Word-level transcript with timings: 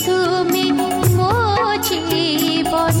ঝুমি 0.00 0.66
Md 1.16 1.30
Jibon 1.86 3.00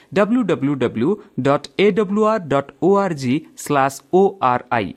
W 0.11 0.41
W 0.43 0.73
W 0.77 1.09
dot 1.41 1.67
A 1.77 1.87
W 1.91 2.25
R 2.31 2.43
dot 2.47 2.71
O 2.81 2.89
R 2.97 3.15
G 3.15 3.33
slash 3.57 3.97
O 4.13 4.21
R 4.49 4.65
I 4.71 4.89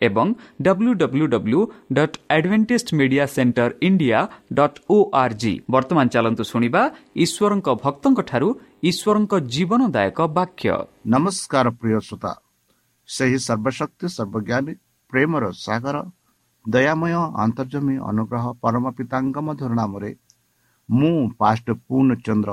ଏବଂ 0.00 0.26
W 0.62 0.92
W 0.94 1.26
W 1.28 1.60
dot 1.92 2.16
advantage 2.30 2.92
media 2.94 3.24
centre 3.34 3.70
India 3.82 4.18
dot 4.58 4.78
O 4.88 4.98
R 5.14 5.34
G 5.40 5.52
ବର୍ତ୍ତମାନ 5.70 6.06
ଚାଲନ୍ତୁ 6.14 6.44
ଶୁଣିବା 6.50 6.82
ଈଶ୍ୱରଙ୍କ 7.24 7.68
ଭକ୍ତଙ୍କଠାରୁ 7.84 8.48
ଈଶ୍ୱରଙ୍କ 8.90 9.32
ଜୀବନଦାୟକ 9.54 10.18
ବାକ୍ୟ 10.36 10.68
ନମସ୍କାର 11.14 11.66
ପ୍ରିୟ 11.80 11.98
ଶ୍ରୋତା 12.06 12.32
ସେହି 13.08 13.38
ସର୍ବଶକ୍ତି 13.40 14.06
ସର୍ବଜ୍ଞାନୀ 14.16 14.72
ପ୍ରେମର 15.12 15.44
ସାଗର 15.58 15.96
ଦୟାମୟ 16.64 17.14
ଅନ୍ତର୍ଜମୀ 17.44 17.94
ଅନୁଗ୍ରହ 18.08 18.44
ପରମ 18.62 18.84
ପିତାଙ୍କ 18.96 19.36
ମଧ୍ୟର 19.46 19.72
ନାମରେ 19.80 20.10
ମୁଁ 20.88 21.14
ପାଷ୍ଟ 21.40 21.66
ପୂର୍ଣ୍ଣଚନ୍ଦ୍ର 21.86 22.50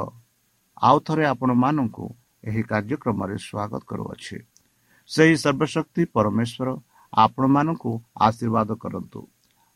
ଆଉ 0.78 0.98
ଥରେ 1.06 1.26
ଆପଣମାନଙ୍କୁ 1.26 2.06
ଏହି 2.44 2.62
କାର୍ଯ୍ୟକ୍ରମରେ 2.64 3.36
ସ୍ୱାଗତ 3.38 3.82
କରୁଅଛି। 3.90 4.38
ସେହି 5.10 5.36
ସର୍ବଶକ୍ତି 5.38 6.02
ପରମେଶ୍ୱର 6.16 6.68
ଆପଣମାନଙ୍କୁ 7.14 7.92
ଆଶୀର୍ବାଦ 8.20 8.70
କରନ୍ତୁ। 8.84 9.20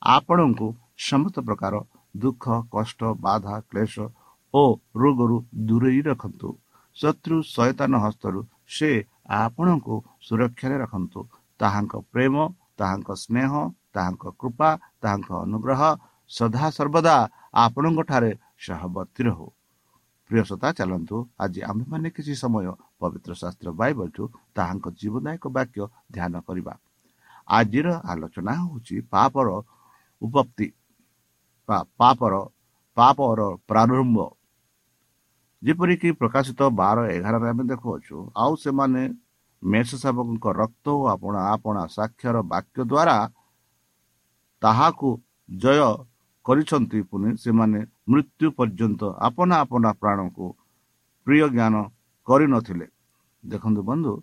ଆପଣଙ୍କୁ 0.01 0.67
ସମସ୍ତ 0.99 1.35
ପ୍ରକାର 1.47 1.73
ଦୁଃଖ 2.15 2.45
କଷ୍ଟ 2.71 3.01
ବାଧା 3.21 3.55
କ୍ଲେଶ 3.69 3.95
ଓ 4.53 4.63
ରୋଗରୁ 4.95 5.37
ଦୂରେଇ 5.67 6.01
ରଖନ୍ତୁ। 6.01 6.49
ଶତ୍ରୁ 6.97 7.35
ସୈତାନ 7.55 7.93
ହସ୍ତରୁ 8.05 8.39
ସେ 8.67 8.89
ଆପଣଙ୍କୁ 9.43 9.95
ସୁରକ୍ଷାରେ 10.21 10.75
ରଖନ୍ତୁ। 10.83 11.21
ତାହାଙ୍କ 11.59 11.93
ପ୍ରେମ 12.13 12.35
ତାହାଙ୍କ 12.79 13.09
ସ୍ନେହ 13.23 13.51
ତାହାଙ୍କ 13.95 14.23
କୃପା 14.39 14.69
ତାହାଙ୍କ 15.01 15.29
ଅନୁଗ୍ରହ 15.45 15.81
ସଦାସର୍ବଦା 16.31 17.15
ଆପଣଙ୍କ 17.65 17.99
ଠାରେ 18.09 18.31
ସହବର୍ତ୍ତୀ 18.65 19.21
ରହୁ। 19.29 19.47
ପ୍ରିୟସତା 20.29 20.67
ଚାଲନ୍ତୁ। 20.77 21.17
ଆଜି 21.43 21.59
ଆମ୍ଭେମାନେ 21.69 22.07
କିଛି 22.15 22.33
ସମୟ 22.43 22.65
ପବିତ୍ର 23.01 23.31
ଶାସ୍ତ୍ର 23.41 23.69
ବାଇବଲଠୁ 23.81 24.23
ତାହାଙ୍କ 24.57 24.85
ଜୀବନଦାୟକ 24.99 25.43
ବାକ୍ୟ 25.57 25.79
ଧ୍ୟାନ 26.15 26.33
କରିବା। 26.47 26.73
ଆଜିର 27.47 27.87
ଆଲୋଚନା 28.11 28.53
ହେଉଛି 28.61 28.95
ପାପର 29.13 29.47
ଉପପ୍ତି 30.21 30.67
ପାପର 31.99 32.33
ପାପର 32.97 33.39
ପ୍ରାରମ୍ଭ। 33.69 34.17
ଯେପରିକି 35.61 36.09
ପ୍ରକାଶିତ 36.21 36.61
ବାର 36.79 36.97
ଏଗାରରେ 37.15 37.47
ଆମେ 37.51 37.63
ଦେଖୁଅଛୁ 37.71 38.15
ଆଉ 38.41 38.53
ସେମାନେ 38.63 39.01
ମେଷ 39.63 39.89
ସେବକଙ୍କ 40.03 40.45
ରକ୍ତ 40.61 40.85
ଓ 40.99 41.01
ଆପଣା 41.13 41.41
ଆପଣା 41.53 41.81
ସାକ୍ଷର 41.95 42.37
ବାକ୍ୟ 42.53 42.79
ଦ୍ୱାରା 42.91 43.17
ତାହାକୁ 44.61 45.09
ଜୟ 45.49 45.79
କରିଛନ୍ତି 46.45 46.99
ପୁଣି 47.09 47.29
ସେମାନେ 47.43 47.79
ମୃତ୍ୟୁ 48.09 48.47
ପର୍ଯ୍ୟନ୍ତ 48.57 49.01
ଆପଣା 49.27 49.55
ଆପଣା 49.63 49.89
ପ୍ରାଣକୁ 50.01 50.45
ପ୍ରିୟ 51.27 51.45
ଜ୍ଞାନ 51.55 51.75
କରିନଥିଲେ। 52.27 52.87
ଦେଖନ୍ତୁ 53.43 53.81
ବନ୍ଧୁ 53.89 54.13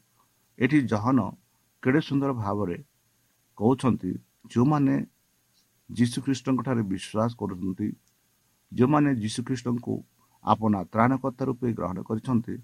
ଏଠି 0.58 0.78
ଜହନ 0.92 1.18
କେଡ଼େ 1.82 2.00
ସୁନ୍ଦର 2.08 2.30
ଭାବରେ 2.42 2.76
କହୁଛନ୍ତି 3.58 4.10
ଯେଉଁମାନେ 4.52 4.94
ଯୀଶୁଖ୍ରୀଷ୍ଟଙ୍କ 5.90 6.58
ଠାରେ 6.66 6.82
ବିଶ୍ୱାସ 6.92 7.30
କରୁଛନ୍ତି 7.40 7.88
ଯେଉଁମାନେ 8.72 9.10
ଯୀଶୁଖ୍ରୀଷ୍ଟଙ୍କୁ 9.22 9.94
ଆପଣା 10.44 10.78
ତ୍ରାଣକର୍ତ୍ତା 10.92 11.42
ରୂପେ 11.48 11.68
ଗ୍ରହଣ 11.78 11.98
କରିଛନ୍ତି 12.08 12.54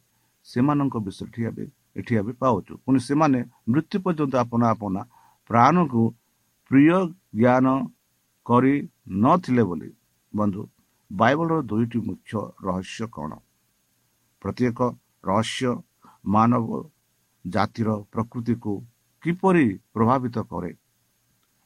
ସେମାନଙ୍କ 0.46 0.94
ବିଷୟଟି 1.06 1.40
ଏବେ 1.50 1.64
ଏଠି 1.98 2.12
ଏବେ 2.20 2.32
ପାଉଛୁ। 2.42 2.72
ପୁଣି 2.84 2.98
ସେମାନେ 3.08 3.38
ମୃତ୍ୟୁ 3.70 3.96
ପର୍ଯ୍ୟନ୍ତ 4.04 4.34
ଆପଣା 4.44 4.66
ଆପଣା 4.74 5.00
ପ୍ରାଣକୁ 5.50 6.02
ପ୍ରିୟ 6.70 6.98
ଜ୍ଞାନ 7.40 7.66
କରି 8.46 8.74
ନଥିଲେ 9.22 9.62
ବୋଲି। 9.68 9.90
ବନ୍ଧୁ 10.32 10.62
ବାଇବଲର 11.12 11.60
ଦୁଇଟି 11.62 11.98
ମୁଖ୍ୟ 12.08 12.32
ରହସ୍ୟ 12.66 13.06
କ'ଣ? 13.14 13.30
ପ୍ରତ୍ୟେକ 14.42 14.78
ରହସ୍ୟ 15.24 15.70
ମାନବ 16.26 16.68
ଜାତିର 17.44 17.88
ପ୍ରକୃତିକୁ 18.12 18.72
କିପରି 19.22 19.66
ପ୍ରଭାବିତ 19.94 20.36
କରେ? 20.50 20.72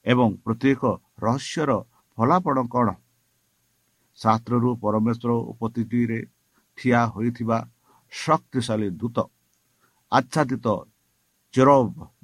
ଏବଂ 0.06 0.28
ପ୍ରତ୍ୟେକ 0.44 0.82
ରହସ୍ୟର 1.26 1.70
ଫଳାଫଳ 2.18 2.56
କ'ଣ? 2.74 2.88
ଶାସ୍ତ୍ରରୁ 4.18 4.70
ପରମେଶ୍ୱର 4.82 5.30
ଉପସ୍ଥିତିରେ 5.52 6.18
ଠିଆ 6.78 7.00
ହୋଇଥିବା 7.06 7.58
ଶକ୍ତିଶାଳୀ 8.12 8.88
ଦୂତ 9.00 9.16
ଆଚ୍ଛାଦିତ 10.12 10.66
ଚେର 11.54 11.70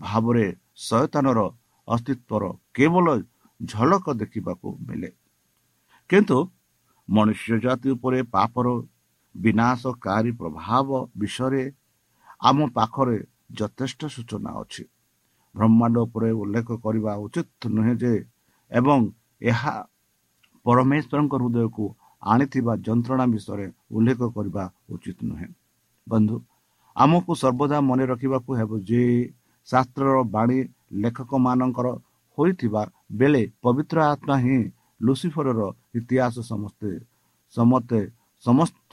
ଭାବରେ 0.00 0.46
ଶୟତାନର 0.86 1.40
ଅସ୍ତିତ୍ୱର 1.88 2.44
କେବଳ 2.74 3.06
ଝଲକ 3.60 4.04
ଦେଖିବାକୁ 4.22 4.68
ମିଳେ। 4.86 5.10
କିନ୍ତୁ 6.10 6.38
ମନୁଷ୍ୟ 7.09 7.59
ଜାତି 7.64 7.88
ଉପରେ 7.90 8.18
ପାପର 8.35 8.66
ବିନାଶକାରୀ 9.35 10.30
ପ୍ରଭାବ 10.32 10.88
ବିଷୟରେ 11.18 11.62
ଆମ 12.40 12.59
ପାଖରେ 12.76 13.18
ଯଥେଷ୍ଟ 13.59 14.00
ସୂଚନା 14.14 14.50
ଅଛି। 14.62 14.85
ବ୍ରହ୍ମାଣ୍ଡ 15.54 15.97
ଉପରେ 16.06 16.30
ଉଲ୍ଲେଖ 16.32 16.68
କରିବା 16.85 17.12
ଉଚିତ 17.25 17.62
ନୁହେଁ 17.76 17.94
ଯେ 18.02 18.12
ଏବଂ 18.71 18.99
ଏହା 19.42 19.75
ପରମେଶ୍ୱରଙ୍କ 20.66 21.35
ହୃଦୟକୁ 21.42 21.85
ଆଣିଥିବା 22.23 22.73
ଯନ୍ତ୍ରଣା 22.87 23.26
ବିଷୟରେ 23.35 23.66
ଉଲ୍ଲେଖ 23.90 24.21
କରିବା 24.37 24.64
ଉଚିତ 24.88 25.18
ନୁହେଁ। 25.23 25.49
ବନ୍ଧୁ 26.06 26.37
ଆମକୁ 26.97 27.32
ସର୍ବଦା 27.42 27.78
ମନେ 27.80 28.04
ରଖିବାକୁ 28.06 28.50
ହେବ 28.61 28.71
ଯେ 28.88 29.02
ଶାସ୍ତ୍ରର 29.68 30.16
ବାଣୀ 30.35 30.59
ଲେଖକମାନଙ୍କର 31.02 31.87
ହୋଇଥିବା 32.38 32.82
ବେଳେ 33.12 33.42
ପବିତ୍ର 33.62 33.97
ଆତ୍ମା 34.12 34.37
ହିଁ 34.44 34.59
ଲୁସିଫରର 35.00 35.61
ଇତିହାସ 35.94 36.37
ସମସ୍ତେ 36.50 36.90
ସମସ୍ତେ 37.54 38.00
ସମସ୍ତ 38.44 38.92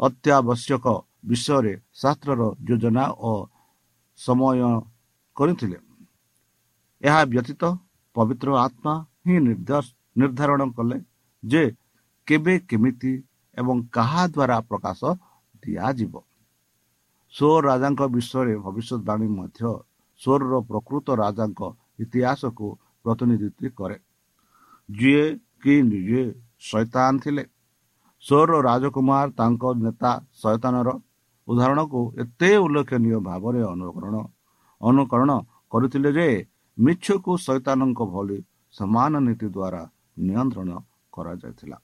ଅତ୍ୟାବଶ୍ୟକ 0.00 0.86
ବିଷୟରେ 1.28 1.74
ଶାସ୍ତ୍ରର 2.00 2.42
ଯୋଜନା 2.68 3.04
ଓ 3.28 3.32
ସମୟ 4.18 4.58
କରିଥିଲେ। 5.36 5.78
ଏହା 7.02 7.22
ବ୍ୟତୀତ 7.32 7.62
ପବିତ୍ର 8.16 8.48
ଆତ୍ମା 8.66 8.94
ହିଁ 9.24 9.36
ନିର୍ଦ୍ଧାରଣ 10.18 10.60
କଲେ 10.76 10.96
ଯେ 11.42 11.62
କେବେ 12.28 12.54
କେମିତି 12.68 13.12
ଏବଂ 13.56 13.76
କାହା 13.96 14.22
ଦ୍ୱାରା 14.34 14.56
ପ୍ରକାଶ 14.70 15.00
ଦିଆଯିବ। 15.62 16.14
ସୋର 17.34 17.62
ରାଜାଙ୍କ 17.68 18.02
ବିଷୟରେ 18.14 18.54
ଭବିଷ୍ୟତବାଣୀ 18.64 19.26
ମଧ୍ୟ 19.38 19.62
ସୋରର 20.20 20.54
ପ୍ରକୃତ 20.70 21.06
ରାଜାଙ୍କ 21.22 21.60
ଇତିହାସକୁ 22.04 22.66
ପ୍ରତିନିଧିତ୍ୱ 23.04 23.74
କରେ। 23.78 23.96
ଯିଏ 24.88 25.24
କି 25.62 25.74
ନିଜେ 25.82 26.22
ଶୈତାନ 26.68 27.12
ଥିଲେ 27.24 27.44
ସୋରର 28.24 28.54
ରାଜକୁମାର 28.62 29.26
ତାଙ୍କ 29.38 29.62
ନେତା 29.78 30.12
ଶୈତାନର 30.42 30.88
ଉଦାହରଣକୁ 31.48 32.00
ଏତେ 32.22 32.50
ଉଲ୍ଲେଖନୀୟ 32.64 33.18
ଭାବରେ 33.20 33.60
ଅନୁକରଣ 33.72 34.16
ଅନୁକରଣ 34.80 35.30
କରିଥିଲେ 35.72 36.10
ଯେ 36.12 36.28
ମିଛକୁ 36.78 37.32
ଶୈତାନଙ୍କ 37.46 38.00
ଭଳି 38.12 38.38
ସମାନ 38.74 39.12
ନୀତି 39.26 39.46
ଦ୍ୱାରା 39.48 39.82
ନିୟନ୍ତ୍ରଣ 40.20 40.70
କରାଯାଇଥିଲା 41.12 41.78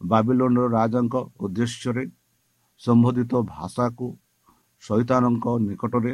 ବାବିଲୋନର 0.00 0.66
ରାଜାଙ୍କ 0.68 1.14
ଉଦ୍ଦେଶ୍ୟରେ 1.38 2.04
ସମ୍ବୋଧିତ 2.80 3.32
ଭାଷାକୁ 3.50 4.06
ଶୈତାନଙ୍କ 4.82 5.46
ନିକଟରେ 5.66 6.12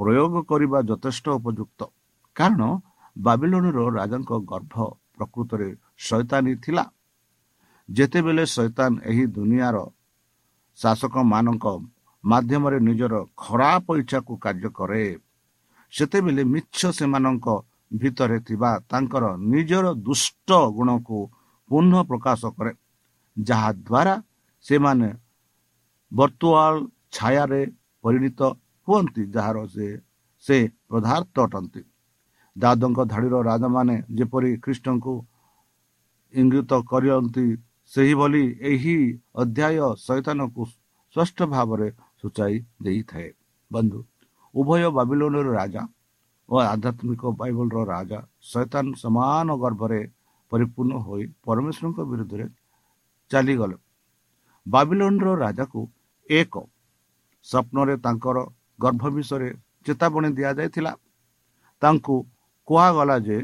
ପ୍ରୟୋଗ 0.00 0.34
କରିବା 0.50 0.78
ଯଥେଷ୍ଟ 0.90 1.26
ଉପଯୁକ୍ତ 1.38 1.80
କାରଣ 2.36 2.62
ବାବିଲୋନର 3.16 3.78
ରାଜାଙ୍କ 3.98 4.30
ଗର୍ଭ 4.50 4.74
ପ୍ରକୃତରେ 5.14 5.68
ଶୈତାନୀ 6.00 6.52
ଥିଲା। 6.64 6.84
ଯେତେବେଳେ 7.88 8.44
ଶୈତାନ 8.56 8.92
ଏହି 9.10 9.24
ଦୁନିଆର 9.36 9.76
ଶାସକମାନଙ୍କ 10.78 11.64
ମାଧ୍ୟମରେ 12.24 12.78
ନିଜର 12.88 13.14
ଖରାପ 13.36 13.86
ଇଚ୍ଛାକୁ 14.00 14.32
କାର୍ଯ୍ୟ 14.44 14.70
କରେ 14.78 15.04
ସେତେବେଳେ 15.92 16.42
ମିଛ 16.54 16.78
ସେମାନଙ୍କ 16.98 17.46
ଭିତରେ 18.00 18.38
ଥିବା 18.48 18.70
ତାଙ୍କର 18.90 19.24
ନିଜର 19.52 19.86
ଦୁଷ୍ଟ 20.06 20.48
ଗୁଣକୁ 20.76 21.18
ପୁନଃ 21.70 21.94
ପ୍ରକାଶ 22.10 22.40
କରେ 22.56 22.72
ଯାହାଦ୍ୱାରା 23.36 24.14
ସେମାନେ 24.64 25.10
ବର୍ତ୍ତୁଆଳ 26.12 26.74
ଛାୟାରେ 27.16 27.62
ପରିଣତ 28.04 28.40
ହୁଅନ୍ତି 28.88 29.22
ଯାହାର 29.34 29.56
ସେ 29.74 29.86
ସେ 30.44 30.56
ପଦାର୍ଥ 30.90 31.34
ଅଟନ୍ତି। 31.46 31.82
ଦାଦଙ୍କ 32.56 32.98
ଧାଡ଼ିର 33.12 33.36
ରାଜାମାନେ 33.50 33.94
ଯେପରି 34.18 34.50
ଖ୍ରୀଷ୍ଟଙ୍କୁ 34.64 35.14
ଇଙ୍ଗିତ 36.34 36.72
କରନ୍ତି 36.90 37.46
ସେହିଭଳି 37.92 38.44
ଏହି 38.70 38.96
ଅଧ୍ୟାୟ 39.42 39.86
ଶୈତାନକୁ 40.06 40.62
ସ୍ପଷ୍ଟ 41.16 41.38
ଭାବରେ 41.54 41.88
ସୂଚାଇ 42.20 42.56
ଦେଇଥାଏ। 42.84 43.28
ବନ୍ଧୁ 43.70 43.98
ଉଭୟ 44.54 44.82
ବାବିଲୋନର 44.98 45.48
ରାଜା 45.60 45.82
ଓ 46.48 46.54
ଆଧ୍ୟାତ୍ମିକ 46.64 47.22
ବାଇବଲର 47.40 47.78
ରାଜା 47.94 48.18
ଶୈତାନ 48.52 48.86
ସମାନ 49.02 49.48
ଗର୍ଭରେ 49.62 50.00
ପରିପୂର୍ଣ୍ଣ 50.52 50.94
ହୋଇ 51.06 51.24
ପରମେଶ୍ୱରଙ୍କ 51.44 51.98
ବିରୁଦ୍ଧରେ 52.10 52.46
ଚାଲିଗଲେ। 53.30 53.76
ବାବିଲୋନର 54.66 55.28
ରାଜାକୁ 55.44 55.80
ଏକ 56.30 56.54
ସ୍ୱପ୍ନରେ 57.46 57.94
ତାଙ୍କର 58.04 58.38
ଗର୍ଭ 58.78 59.02
ବିଷୟରେ 59.16 59.50
ଚେତାବନୀ 59.86 60.28
ଦିଆଯାଇଥିଲା। 60.38 60.92
ତାଙ୍କୁ 61.82 62.16
କୁହାଗଲା 62.68 63.16
ଯେ 63.26 63.38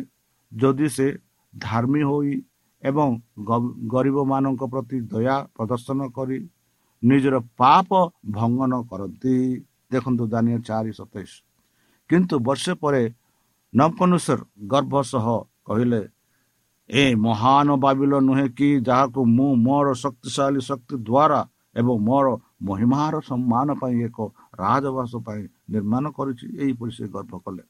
ଯଦି 0.52 0.88
ସେ 0.97 1.07
ଧାର୍ମୀ 1.54 2.02
ହୋଇ 2.02 2.35
ଏବଂ 2.82 3.08
ଗରିବମାନଙ୍କ 3.92 4.62
ପ୍ରତି 4.73 4.99
ଦୟା 5.12 5.37
ପ୍ରଦର୍ଶନ 5.56 6.00
କରି 6.16 6.38
ନିଜର 7.02 7.37
ପାପ 7.58 7.90
ଭଙ୍ଗନ 8.37 8.73
କରନ୍ତି। 8.90 9.35
ଦେଖନ୍ତୁ 9.92 10.25
ଦାନିଆ 10.32 10.58
ଚାରି 10.68 10.92
ସତେଇଶ। 10.92 11.32
କିନ୍ତୁ 12.11 12.35
ବର୍ଷେ 12.47 12.73
ପରେ 12.82 13.02
ନବକନୁସର 13.73 14.40
ଗର୍ଭ 14.73 14.94
ସହ 15.12 15.26
କହିଲେ 15.66 16.02
ଏ 16.90 17.02
ମହାନ 17.25 17.68
ବାବିଲ 17.85 18.12
ନୁହେଁ 18.28 18.47
କି 18.58 18.68
ଯାହାକୁ 18.88 19.20
ମୁଁ 19.37 19.50
ମୋର 19.66 19.87
ଶକ୍ତିଶାଳୀ 20.02 20.61
ଶକ୍ତି 20.68 20.94
ଦ୍ୱାରା 21.08 21.40
ଏବଂ 21.76 21.94
ମୋର 22.08 22.26
ମହିମାର 22.68 23.14
ସମ୍ମାନ 23.28 23.68
ପାଇଁ 23.80 23.97
ଏକ 24.08 24.18
ରାଜବାସ 24.61 25.12
ପାଇଁ 25.26 25.42
ନିର୍ମାଣ 25.73 26.04
କରିଛି 26.16 26.47
ଏହିପରି 26.62 26.92
ସେ 26.99 27.04
ଗର୍ଭ 27.14 27.32
କଲେ। 27.44 27.64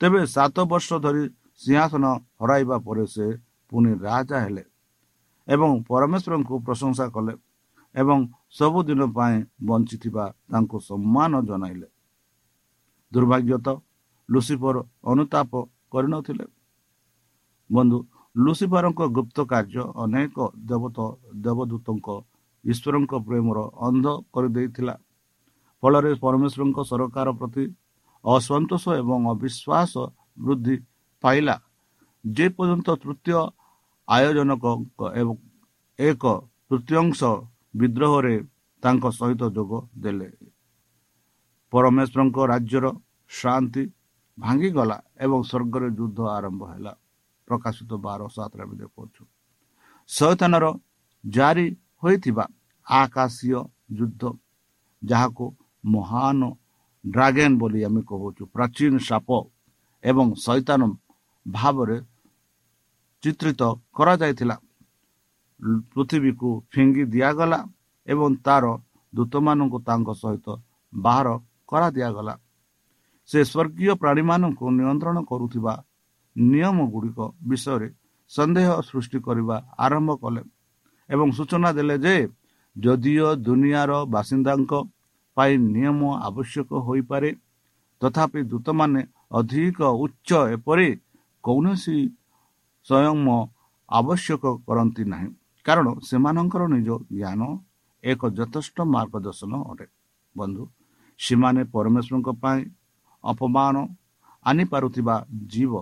ତେବେ 0.00 0.20
ସାତ 0.36 0.56
ବର୍ଷ 0.70 0.88
ଧରି 1.04 1.22
ସିଂହାସନ 1.62 2.04
ହରାଇବା 2.40 2.76
ପରେ 2.86 3.04
ସେ 3.14 3.26
ପୁଣି 3.68 3.90
ରାଜା 3.98 4.38
ହେଲେ 4.44 4.64
ଏବଂ 5.48 5.70
ପରମେଶ୍ୱରଙ୍କୁ 5.88 6.54
ପ୍ରଶଂସା 6.66 7.06
କଲେ 7.14 7.34
ଏବଂ 7.94 8.18
ସବୁଦିନ 8.58 9.00
ପାଇଁ 9.16 9.36
ବଞ୍ଚିଥିବା 9.68 10.24
ତାଙ୍କୁ 10.50 10.76
ସମ୍ମାନ 10.88 11.32
ଜଣାଇଲେ। 11.48 11.88
ଦୁର୍ଭାଗ୍ୟତ 13.12 13.68
ଲୁସିଫର 14.28 14.76
ଅନୁତାପ 15.04 15.52
କରିନଥିଲେ। 15.92 16.46
ବନ୍ଧୁ 17.70 17.98
ଲୁସିଫରଙ୍କ 18.36 19.00
ଗୁପ୍ତ 19.16 19.36
କାର୍ଯ୍ୟ 19.52 19.82
ଅନେକ 20.04 20.36
ଦେବତ 20.68 20.98
ଦେବଦୂତଙ୍କ 21.44 22.08
ଈଶ୍ୱରଙ୍କ 22.64 23.12
ପ୍ରେମର 23.26 23.58
ଅନ୍ଧ 23.86 24.06
କରିଦେଇଥିଲା। 24.34 24.94
ଫଳରେ 25.82 26.10
ପରମେଶ୍ୱରଙ୍କ 26.22 26.78
ସରକାର 26.90 27.28
ପ୍ରତି 27.38 27.64
ଅସନ୍ତୋଷ 28.24 28.84
ଏବଂ 29.02 29.20
ଅବିଶ୍ୱାସ 29.32 29.92
ବୃଦ୍ଧି 30.38 30.76
ପାଇଲା। 31.24 31.54
ଯେପର୍ଯ୍ୟନ୍ତ 32.36 32.88
ତୃତୀୟ 33.02 33.40
ଆୟୋଜନକ 34.08 34.64
ଏବଂ 35.20 35.36
ଏକ 35.98 36.24
ତୃତୀୟାଂଶ 36.68 37.20
ବିଦ୍ରୋହରେ 37.80 38.36
ତାଙ୍କ 38.82 39.04
ସହିତ 39.18 39.42
ଯୋଗ 39.56 39.72
ଦେଲେ। 40.02 40.28
ପରମେଶ୍ୱରଙ୍କ 41.72 42.38
ରାଜ୍ୟର 42.52 42.86
ଶାନ୍ତି 43.30 43.82
ଭାଙ୍ଗିଗଲା 44.38 44.96
ଏବଂ 45.24 45.38
ସ୍ୱର୍ଗରେ 45.50 45.88
ଯୁଦ୍ଧ 45.98 46.18
ଆରମ୍ଭ 46.36 46.62
ହେଲା। 46.72 46.92
ପ୍ରକାଶିତ 47.48 47.90
ବାର 48.04 48.20
ସାତରେ 48.28 48.62
ଆମେ 48.64 48.76
ଦେଖୁଛୁ। 48.82 49.22
ଶୈତାନର 50.10 50.64
ଜାରି 51.24 51.66
ହୋଇଥିବା 52.02 52.44
ଆକାଶୀୟ 52.86 53.60
ଯୁଦ୍ଧ 53.98 54.22
ଯାହାକୁ 55.02 55.44
ମହାନ 55.84 56.40
ଡ୍ରାଗେନ୍ 57.04 57.56
ବୋଲି 57.60 57.80
ଆମେ 57.84 58.00
କହୁଛୁ 58.10 58.42
ପ୍ରାଚୀନ 58.54 58.94
ସାପ 59.08 59.28
ଏବଂ 60.04 60.26
ଶୈତାନ 60.44 60.80
ଭାବରେ 61.46 61.96
ଚିତ୍ରିତ 63.22 63.62
କରାଯାଇଥିଲା। 63.96 64.56
ପୃଥିବୀକୁ 65.92 66.48
ଫିଙ୍ଗି 66.72 67.04
ଦିଆଗଲା 67.14 67.60
ଏବଂ 68.08 68.30
ତାର 68.46 68.64
ଦୂତମାନଙ୍କୁ 69.12 69.78
ତାଙ୍କ 69.88 70.08
ସହିତ 70.22 70.46
ବାହାର 70.92 71.28
କରାଦିଆଗଲା। 71.70 72.34
ସେ 73.28 73.38
ସ୍ୱର୍ଗୀୟ 73.44 73.92
ପ୍ରାଣୀମାନଙ୍କୁ 74.02 74.64
ନିୟନ୍ତ୍ରଣ 74.78 75.16
କରୁଥିବା 75.30 75.74
ନିୟମ 76.36 76.76
ଗୁଡ଼ିକ 76.92 77.18
ବିଷୟରେ 77.48 77.88
ସନ୍ଦେହ 78.30 78.68
ସୃଷ୍ଟି 78.88 79.18
କରିବା 79.26 79.56
ଆରମ୍ଭ 79.84 80.10
କଲେ 80.22 80.42
ଏବଂ 81.10 81.28
ସୂଚନା 81.38 81.70
ଦେଲେ 81.78 81.96
ଯେ 82.04 82.16
ଯଦିଓ 82.76 83.28
ଦୁନିଆର 83.46 83.92
ବାସିନ୍ଦାଙ୍କ 84.14 84.72
ପାଇଁ 85.36 85.54
ନିୟମ 85.74 86.00
ଆବଶ୍ୟକ 86.28 86.70
ହୋଇପାରେ 86.86 87.30
ତଥାପି 88.02 88.40
ଦୂତମାନେ 88.52 89.00
ଅଧିକ 89.38 89.80
ଉଚ୍ଚ 90.04 90.30
ଏପରି 90.56 90.88
କୌଣସି 91.44 91.98
ସ୍ୱୟଂ 92.88 93.18
ଆବଶ୍ୟକ 93.88 94.44
କରନ୍ତି 94.66 95.04
ନାହିଁ। 95.12 95.28
କାରଣ 95.66 95.86
ସେମାନଙ୍କର 96.08 96.62
ନିଜ 96.74 96.88
ଜ୍ଞାନ 97.12 97.40
ଏକ 98.04 98.20
ଯଥେଷ୍ଟ 98.38 98.76
ମାର୍ଗଦର୍ଶନ 98.94 99.52
ଅଟେ। 99.70 99.86
ବନ୍ଧୁ 100.36 100.62
ସେମାନେ 101.20 101.62
ପରମେଶ୍ୱରଙ୍କ 101.74 102.28
ପାଇଁ 102.42 102.60
ଅପମାନ 103.24 103.76
ଆଣିପାରୁଥିବା 104.44 105.14
ଜୀବ 105.52 105.72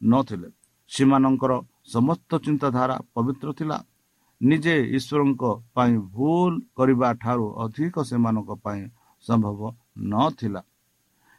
ନଥିଲେ। 0.00 0.48
ସେମାନଙ୍କର 0.90 1.52
ସମସ୍ତ 1.94 2.30
ଚିନ୍ତାଧାରା 2.44 2.96
ପବିତ୍ର 3.14 3.48
ଥିଲା। 3.58 3.78
ନିଜେ 4.40 4.74
ଈଶ୍ୱରଙ୍କ 4.96 5.42
ପାଇଁ 5.74 5.94
ଭୁଲ 6.14 6.52
କରିବା 6.78 7.08
ଠାରୁ 7.22 7.46
ଅଧିକ 7.64 7.94
ସେମାନଙ୍କ 8.10 8.50
ପାଇଁ 8.64 8.82
ସମ୍ଭବ 9.24 9.60
ନଥିଲା। 10.12 10.62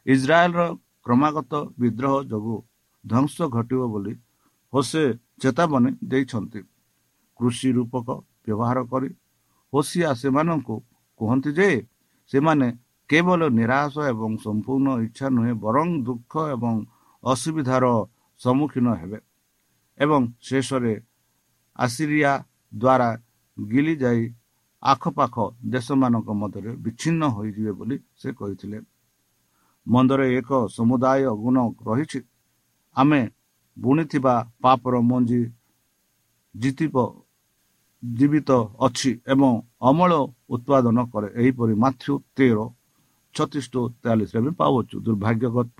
ଇସ୍ରାଏଲର 0.06 0.62
କ୍ରମାଗତ 1.06 1.54
ବିଦ୍ରୋହ 1.80 2.16
ଯୋଗୁଁ 2.32 2.58
ଧ୍ୱଂସ 3.06 3.38
ଘଟିବ 3.56 3.82
ବୋଲି 3.94 4.14
ହୋସେ 4.74 5.04
ଚେତାବନୀ 5.42 5.92
ଦେଇଛନ୍ତି। 6.12 6.62
କୃଷି 7.40 7.70
ରୂପକ 7.78 8.08
ବ୍ୟବହାର 8.44 8.78
କରି 8.92 9.10
ହୋସିଆ 9.74 10.10
ସେମାନଙ୍କୁ 10.22 10.76
କୁହନ୍ତି 11.20 11.50
ଯେ 11.58 11.70
ସେମାନେ 12.32 12.68
କେବଳ 13.10 13.42
ନିରାଶ 13.50 13.96
ଏବଂ 14.14 14.32
ସମ୍ପୂର୍ଣ୍ଣ 14.46 14.88
ଇଚ୍ଛା 15.06 15.28
ନୁହେଁ 15.36 15.54
ବରଂ 15.66 15.88
ଦୁଃଖ 16.08 16.34
ଏବଂ 16.56 16.74
ଅସୁବିଧାର 17.24 17.86
ସମ୍ମୁଖୀନ 18.42 18.88
ହେବେ 19.02 19.20
ଏବଂ 20.00 20.22
ଶେଷରେ 20.48 20.96
ଆସିରିଆ 21.80 22.32
ଦ୍ୱାରା 22.74 23.10
ଗିଲି 23.58 23.96
ଯାଇ 23.96 24.24
ଆଖପାଖ 24.84 25.36
ଦେଶମାନଙ୍କ 25.74 26.30
ମଧ୍ୟରେ 26.42 26.72
ବିଚ୍ଛିନ୍ନ 26.84 27.22
ହୋଇଯିବେ 27.36 27.72
ବୋଲି 27.72 27.98
ସେ 28.16 28.30
କହିଥିଲେ। 28.40 28.80
ମନ୍ଦରେ 29.88 30.26
ଏକ 30.40 30.50
ସମୁଦାୟ 30.78 31.24
ଗୁଣ 31.44 31.58
ରହିଛି। 31.88 32.20
ଆମେ 32.96 33.22
ବୁଣିଥିବା 33.78 34.34
ପାପର 34.64 34.96
ମଞ୍ଜି 35.10 35.42
ଜିତିବ 36.56 36.96
ଜୀବିତ 38.04 38.50
ଅଛି 38.86 39.12
ଏବଂ 39.34 39.52
ଅମଳ 39.90 40.12
ଉତ୍ପାଦନ 40.56 40.98
କରେ। 41.12 41.28
ଏହିପରି 41.40 41.74
ମାଥ୍ୟୁ 41.84 42.14
ତେର 42.36 42.60
ଛତିଶ 43.36 43.66
ଟୁ 43.74 43.82
ତେୟାଳିଶରେ 44.02 44.42
ବି 44.46 44.52
ପାଉଛୁ 44.62 44.96
ଦୁର୍ଭାଗ୍ୟ 45.06 45.48
ଗଳ୍ପ 45.56 45.80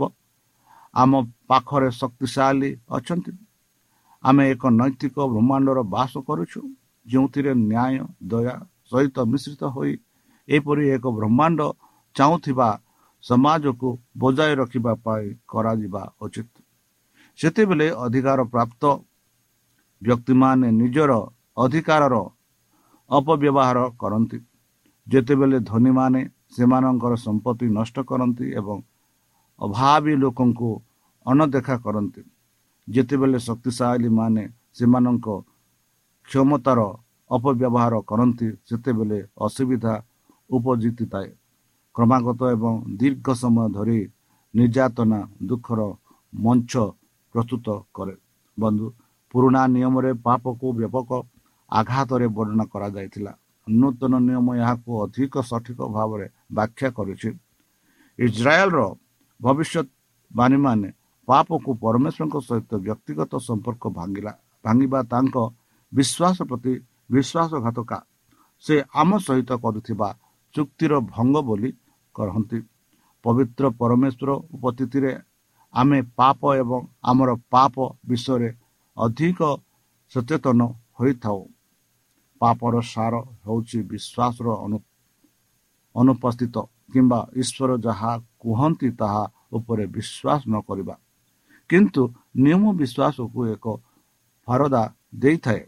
ଆମ 0.94 1.12
ପାଖରେ 1.50 1.90
ଶକ୍ତିଶାଳୀ 2.00 2.70
ଅଛନ୍ତି। 2.98 3.32
ଆମେ 4.24 4.44
ଏକ 4.54 4.64
ନୈତିକ 4.80 5.16
ବ୍ରହ୍ମାଣ୍ଡର 5.34 5.80
ବାସ 5.96 6.14
କରୁଛୁ। 6.28 6.62
ଯେଉଁଥିରେ 7.06 7.52
ନ୍ୟାୟ 7.72 7.96
ଦୟା 8.32 8.56
ସହିତ 8.90 9.18
ମିଶ୍ରିତ 9.32 9.64
ହୋଇ 9.76 9.94
ଏପରି 10.48 10.86
ଏକ 10.96 11.06
ବ୍ରହ୍ମାଣ୍ଡ 11.18 11.60
ଚାହୁଁଥିବା 12.16 12.70
ସମାଜକୁ 13.24 13.90
ବଜାୟ 14.18 14.54
ରଖିବା 14.62 14.94
ପାଇଁ 15.06 15.26
କରାଯିବା 15.52 16.04
ଉଚିତ। 16.22 16.52
ସେତେବେଳେ 17.40 17.88
ଅଧିକାର 18.06 18.40
ପ୍ରାପ୍ତ 18.54 18.84
ବ୍ୟକ୍ତିମାନେ 20.02 20.68
ନିଜର 20.82 21.12
ଅଧିକାରର 21.64 22.16
ଅପବ୍ୟବହାର 23.10 23.78
କରନ୍ତି। 24.02 24.40
ଯେତେବେଳେ 25.08 25.58
ଧନୀମାନେ 25.70 26.22
ସେମାନଙ୍କର 26.56 27.14
ସମ୍ପତ୍ତି 27.26 27.66
ନଷ୍ଟ 27.78 27.98
କରନ୍ତି 28.10 28.46
ଏବଂ 28.60 28.78
ଅଭାବୀ 29.62 30.14
ଲୋକଙ୍କୁ 30.24 30.70
ଅନଦେଖା 31.26 31.76
କରନ୍ତି 31.86 32.22
ଯେତେବେଳେ 32.88 33.38
ଶକ୍ତିଶାଳୀ 33.48 34.10
ମାନେ 34.20 34.44
ସେମାନଙ୍କ 34.78 35.28
କ୍ଷମତାର 36.28 36.80
ଅପବ୍ୟବହାର 37.30 37.94
କରନ୍ତି 38.10 38.48
ସେତେବେଳେ 38.68 39.20
ଅସୁବିଧା 39.46 39.94
ଉପଜିତିଥାଏ। 40.50 41.30
କ୍ରମାଗତ 41.96 42.42
ଏବଂ 42.56 42.74
ଦୀର୍ଘ 43.00 43.28
ସମୟ 43.42 43.66
ଧରି 43.76 44.00
ନିର୍ଯାତନା 44.54 45.20
ଦୁଃଖର 45.50 45.80
ମଞ୍ଚ 46.34 46.74
ପ୍ରସ୍ତୁତ 47.34 47.68
କରେ। 47.96 48.16
ବନ୍ଧୁ 48.58 48.86
ପୁରୁଣା 49.34 49.62
ନିୟମରେ 49.76 50.12
ପାପକୁ 50.26 50.68
ବ୍ୟାପକ 50.80 51.10
ଆଘାତରେ 51.72 52.28
ବର୍ଣ୍ଣନା 52.36 52.66
କରାଯାଇଥିଲା। 52.74 53.32
ନୂତନ 53.68 54.14
ନିୟମ 54.28 54.48
ଏହାକୁ 54.62 54.92
ଅଧିକ 55.04 55.34
ସଠିକ 55.50 55.80
ଭାବରେ 55.96 56.28
ବ୍ୟାଖ୍ୟା 56.58 56.90
କରୁଛି। 56.98 57.30
ଇସ୍ରାଏଲର 58.20 58.80
ଭବିଷ୍ୟତବାଣୀମାନେ 59.40 60.90
ପାପକୁ 61.28 61.70
ପରମେଶ୍ୱରଙ୍କ 61.84 62.36
ସହିତ 62.50 62.72
ବ୍ୟକ୍ତିଗତ 62.86 63.34
ସମ୍ପର୍କ 63.48 63.84
ଭାଙ୍ଗିଲା 63.98 64.32
ଭାଙ୍ଗିବା 64.66 65.00
ତାଙ୍କ 65.14 65.36
ବିଶ୍ୱାସ 65.92 66.38
ପ୍ରତି 66.50 66.74
ବିଶ୍ୱାସଘାତକା। 67.14 68.00
ସେ 68.64 68.76
ଆମ 69.02 69.10
ସହିତ 69.28 69.52
କରୁଥିବା 69.64 70.10
ଚୁକ୍ତିର 70.56 70.94
ଭଙ୍ଗ 71.14 71.36
ବୋଲି 71.48 71.70
କହନ୍ତି 72.16 72.60
ପବିତ୍ର 73.26 73.64
ପରମେଶ୍ୱର 73.80 74.30
ଉପସ୍ଥିତିରେ 74.56 75.12
ଆମେ 75.74 76.00
ପାପ 76.20 76.40
ଏବଂ 76.62 76.82
ଆମର 77.04 77.30
ପାପ 77.54 77.76
ବିଷୟରେ 78.10 78.50
ଅଧିକ 78.98 79.40
ସଚେତନ 80.12 80.62
ହୋଇଥାଉ। 80.98 81.40
ପାପର 82.42 82.76
ସାର 82.94 83.14
ହେଉଛି 83.46 83.80
ବିଶ୍ୱାସର 83.92 84.48
ଅନୁପସ୍ଥିତ 85.96 86.56
କିମ୍ବା 86.94 87.20
ଈଶ୍ୱର 87.42 87.72
ଯାହା 87.86 88.12
କୁହନ୍ତି 88.42 88.90
ତାହା 89.00 89.24
ଉପରେ 89.58 89.86
ବିଶ୍ୱାସ 89.96 90.42
ନ 90.48 90.56
କରିବା। 90.68 90.96
କିନ୍ତୁ 91.70 92.02
ନିୟମ 92.44 92.64
ବିଶ୍ୱାସକୁ 92.80 93.40
ଏକ 93.54 93.66
ଫରଦା 94.48 94.84
ଦେଇଥାଏ। 95.22 95.62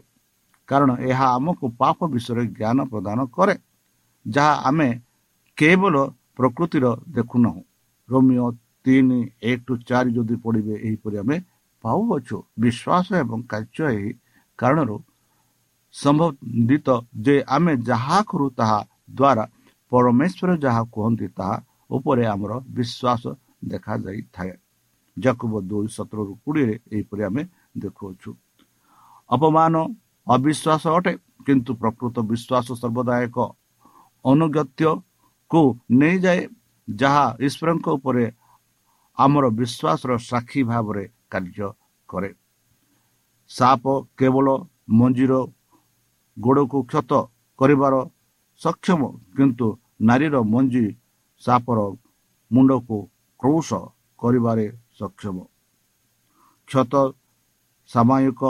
କାରଣ 0.68 0.90
ଏହା 1.10 1.26
ଆମକୁ 1.36 1.64
ପାପ 1.80 1.98
ବିଷୟରେ 2.14 2.44
ଜ୍ଞାନ 2.58 2.78
ପ୍ରଦାନ 2.92 3.18
କରେ 3.36 3.54
ଯାହା 4.26 4.54
ଆମେ 4.68 4.88
କେବଳ 5.58 5.94
ପ୍ରକୃତିର 6.36 6.84
ଦେଖୁନାହୁଁ। 7.16 7.62
ରୋମିଓ 8.08 8.46
ତିନି 8.84 9.20
ଏକ 9.50 9.58
ଟୁ 9.66 9.74
ଚାରି 9.88 10.10
ଯଦି 10.16 10.36
ପଢ଼ିବେ 10.44 10.74
ଏହିପରି 10.86 11.16
ଆମେ 11.22 11.36
ପାଉଅଛୁ। 11.84 12.36
ବିଶ୍ୱାସ 12.62 13.06
ଏବଂ 13.22 13.38
କାର୍ଯ୍ୟ 13.52 13.84
ଏହି 13.96 14.10
କାରଣରୁ 14.58 14.96
ସମ୍ବନ୍ଧିତ 15.94 16.88
ଯେ 17.24 17.34
ଆମେ 17.56 17.72
ଯାହା 17.88 18.18
କରୁ 18.30 18.46
ତାହା 18.58 18.78
ଦ୍ୱାରା 19.18 19.44
ପରମେଶ୍ୱର 19.92 20.50
ଯାହା 20.64 20.82
କୁହନ୍ତି 20.94 21.26
ତାହା 21.38 21.56
ଉପରେ 21.90 22.22
ଆମର 22.34 22.52
ବିଶ୍ୱାସ 22.76 23.22
ଦେଖାଯାଇଥାଏ। 23.70 24.52
ଯାକୁବ 25.16 25.52
ଦୁଇ 25.70 25.88
ସତରରୁ 25.96 26.32
କୋଡ଼ିଏରେ 26.44 26.74
ଏହିପରି 26.94 27.22
ଆମେ 27.28 27.42
ଦେଖୁଅଛୁ। 27.82 28.30
ଅପମାନ 29.30 29.74
ଅବିଶ୍ୱାସ 30.26 30.84
ଅଟେ 30.98 31.12
କିନ୍ତୁ 31.46 31.72
ପ୍ରକୃତ 31.82 32.16
ବିଶ୍ୱାସ 32.30 32.66
ସର୍ବଦା 32.80 33.14
ଏକ 33.26 33.38
ଅନୁଗତ୍ୟକୁ 34.24 35.62
ନେଇଯାଏ 36.00 36.40
ଯାହା 36.88 37.24
ଈଶ୍ୱରଙ୍କ 37.46 37.86
ଉପରେ 37.98 38.24
ଆମର 39.18 39.44
ବିଶ୍ୱାସର 39.58 40.10
ସାକ୍ଷୀ 40.30 40.60
ଭାବରେ 40.70 41.04
କାର୍ଯ୍ୟ 41.32 41.68
କରେ। 42.08 42.30
ସାପ 43.50 43.84
କେବଳ 44.18 44.46
ମଞ୍ଜିର 44.98 45.32
ଗୋଡ଼କୁ 46.36 46.78
କ୍ଷତ 46.90 47.12
କରିବାର 47.58 47.94
ସକ୍ଷମ 48.60 49.00
କିନ୍ତୁ 49.36 49.66
ନାରୀର 50.08 50.36
ମଞ୍ଜି 50.52 50.86
ସାପର 51.42 51.78
ମୁଣ୍ଡକୁ 52.50 52.98
କ୍ରୌଶ 53.40 53.70
କରିବାରେ 54.20 54.66
ସକ୍ଷମ। 54.98 55.36
କ୍ଷତ 56.68 56.94
ସାମୟିକ 57.90 58.40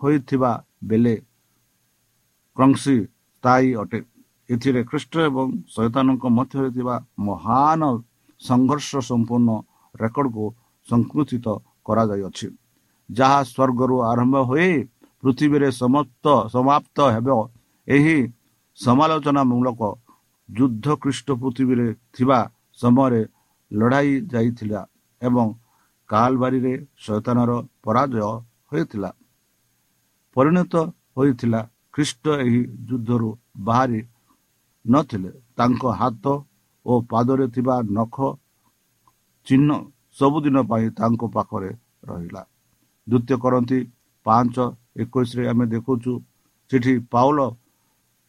ହୋଇଥିବା 0.00 0.52
ବେଳେ 0.88 1.14
କ୍ରଂସି 2.56 2.96
ସ୍ଥାୟୀ 3.04 3.70
ଅଟେ। 3.82 4.00
ଏଥିରେ 4.48 4.80
ଖ୍ରୀଷ୍ଟ 4.90 5.14
ଏବଂ 5.28 5.46
ଶୈତାନଙ୍କ 5.74 6.24
ମଧ୍ୟରେ 6.38 6.68
ଥିବା 6.76 6.96
ମହାନ 7.26 7.82
ସଂଘର୍ଷ 8.40 8.90
ସମ୍ପୂର୍ଣ୍ଣ 9.10 9.50
ରେକର୍ଡକୁ 10.02 10.44
ସଂକୁଚିତ 10.86 11.46
କରାଯାଇଅଛି। 11.86 12.48
ଯାହା 13.10 13.40
ସ୍ୱର୍ଗରୁ 13.50 13.96
ଆରମ୍ଭ 14.10 14.36
ହୋଇ 14.48 14.70
ପୃଥିବୀରେ 15.22 15.68
ସମସ୍ତ 15.82 16.24
ସମାପ୍ତ 16.54 16.98
ହେବ 17.14 17.28
ଏହି 17.88 18.18
ସମାଲୋଚନା 18.78 19.42
ମୂଳକ 19.50 19.80
ଯୁଦ୍ଧ 20.48 20.86
ଖ୍ରୀଷ୍ଟ 21.02 21.28
ପୃଥିବୀରେ 21.42 21.86
ଥିବା 22.14 22.38
ସମୟରେ 22.78 23.22
ଲଢ଼ାଇ 23.70 24.12
ଯାଇଥିଲା 24.32 24.80
ଏବଂ 25.22 25.46
କାଲବାରୀରେ 26.10 26.74
ଶୈତାନର 27.04 27.50
ପରାଜୟ 27.84 28.20
ହୋଇଥିଲା। 28.70 29.10
ପରିଣତ 30.36 30.74
ହୋଇଥିଲା 31.16 31.60
ଖ୍ରୀଷ୍ଟ 31.94 32.24
ଏହି 32.44 32.60
ଯୁଦ୍ଧରୁ 32.88 33.30
ବାହାରି 33.66 34.00
ନଥିଲେ। 34.84 35.30
ତାଙ୍କ 35.58 35.82
ହାତ 36.00 36.24
ଓ 36.86 36.92
ପାଦରେ 37.10 37.46
ଥିବା 37.54 37.76
ନଖ 37.96 38.16
ଚିହ୍ନ 39.46 39.70
ସବୁଦିନ 40.18 40.56
ପାଇଁ 40.70 40.86
ତାଙ୍କ 40.98 41.22
ପାଖରେ 41.34 41.70
ରହିଲା। 42.08 42.42
ଦ୍ୱିତୀୟ 43.06 43.36
କରନ୍ତି 43.44 43.78
ପାଞ୍ଚ 44.26 44.56
ଏକୋଇଶରେ 45.02 45.42
ଆମେ 45.52 45.64
ଦେଖୁଛୁ 45.74 46.12
ସେଠି 46.70 46.94
ପାଉଲ 47.12 47.38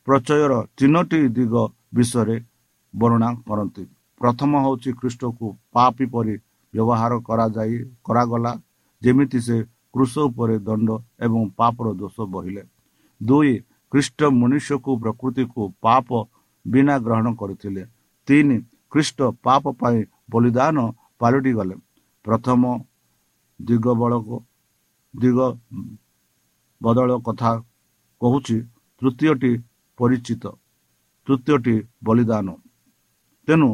ପ୍ରଚୟର 0.08 0.54
ତିନୋଟି 0.78 1.20
ଦିଗ 1.38 1.54
ବିଷୟରେ 1.96 2.38
ବର୍ଣ୍ଣନା 2.94 3.30
କରନ୍ତି। 3.48 3.84
ପ୍ରଥମ 4.22 4.52
ହେଉଛି 4.66 4.90
ଖ୍ରୀଷ୍ଟକୁ 5.00 5.48
ପାପି 5.74 6.06
ପରି 6.14 6.36
ବ୍ୟବହାର 6.74 7.14
କରାଯାଇ 7.28 7.78
କରାଗଲା 8.06 8.52
ଯେମିତି 9.02 9.40
ସେ 9.48 9.58
କୃଷ 9.94 10.14
ଉପରେ 10.30 10.56
ଦଣ୍ଡ 10.68 10.90
ଏବଂ 11.26 11.42
ପାପର 11.60 11.88
ଦୋଷ 12.02 12.18
ବହିଲେ। 12.34 12.64
ଦୁଇ 13.22 13.54
ଖ୍ରୀଷ୍ଟ 13.92 14.20
ମନୁଷ୍ୟକୁ 14.40 14.92
ପ୍ରକୃତିକୁ 15.04 15.62
ପାପ 15.86 16.08
ବିନା 16.66 16.96
ଗ୍ରହଣ 17.06 17.28
କରିଥିଲେ। 17.40 17.84
ତିନି 18.28 18.58
ଖ୍ରୀଷ୍ଟ 18.92 19.20
ପାପ 19.46 19.64
ପାଇଁ 19.82 20.00
ବଳିଦାନ 20.32 20.78
ପାଲଟି 21.22 21.52
ଗଲେ। 21.58 21.76
ପ୍ରଥମ 22.26 22.62
ଦିଗ 23.60 23.86
ବଳକୁ 24.02 24.38
ଦିଗ 25.14 25.40
ବଦଳ 26.82 27.10
କଥା 27.28 27.52
କହୁଛି 28.22 28.58
ତୃତୀୟଟି 29.02 29.52
ପରିଚିତ 30.00 30.44
ତୃତୀୟଟି 31.28 31.76
ବଳିଦାନ। 32.06 32.48
ତେଣୁ 33.48 33.70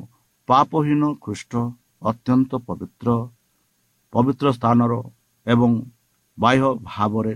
ପାପହୀନ 0.49 1.03
ଖ୍ରୀଷ୍ଟ 1.23 1.53
ଅତ୍ୟନ୍ତ 2.09 2.51
ପବିତ୍ର 2.67 3.07
ପବିତ୍ର 4.13 4.47
ସ୍ଥାନର 4.57 4.93
ଏବଂ 5.47 5.71
ବାହ୍ୟ 6.37 6.69
ଭାବରେ 6.89 7.33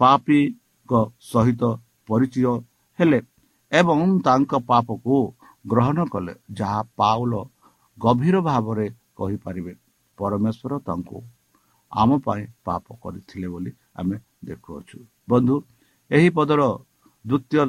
ପାପୀଙ୍କ 0.00 0.92
ସହିତ 1.30 1.62
ପରିଚୟ 2.08 2.54
ହେଲେ 2.98 3.18
ଏବଂ 3.72 3.98
ତାଙ୍କ 4.26 4.52
ପାପକୁ 4.68 5.16
ଗ୍ରହଣ 5.64 5.98
କଲେ 6.12 6.34
ଯାହା 6.58 6.80
ପାଉଲ 6.98 7.32
ଗଭୀର 7.98 8.36
ଭାବରେ 8.48 8.86
କହିପାରିବେ। 9.22 9.72
ପରମେଶ୍ୱର 10.18 10.72
ତାଙ୍କୁ 10.86 11.18
ଆମ 11.92 12.10
ପାଇଁ 12.26 12.44
ପାପ 12.66 12.84
କରିଥିଲେ 13.02 13.48
ବୋଲି 13.52 13.70
ଆମେ 14.00 14.16
ଦେଖୁଅଛୁ। 14.48 14.98
ବନ୍ଧୁ 15.28 15.56
ଏହି 16.10 16.28
ପଦର 16.36 16.60
ଦ୍ୱିତୀୟ 17.24 17.60